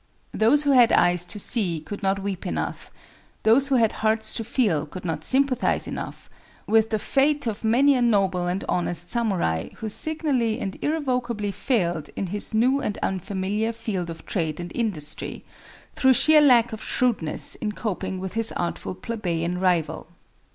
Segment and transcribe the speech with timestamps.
[0.33, 2.89] Those who had eyes to see could not weep enough,
[3.43, 6.27] those who had hearts to feel could not sympathize enough,
[6.65, 12.09] with the fate of many a noble and honest samurai who signally and irrevocably failed
[12.15, 15.45] in his new and unfamiliar field of trade and industry,
[15.93, 20.07] through sheer lack of shrewdness in coping with his artful plebeian rival.